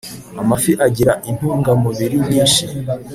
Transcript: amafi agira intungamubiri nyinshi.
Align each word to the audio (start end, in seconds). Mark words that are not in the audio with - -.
amafi 0.41 0.71
agira 0.87 1.13
intungamubiri 1.29 2.15
nyinshi. 2.27 2.63